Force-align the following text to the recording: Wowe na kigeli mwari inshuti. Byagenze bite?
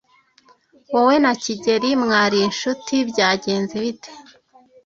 Wowe 0.93 1.15
na 1.23 1.31
kigeli 1.43 1.89
mwari 2.03 2.37
inshuti. 2.47 2.93
Byagenze 3.09 3.75
bite? 3.83 4.11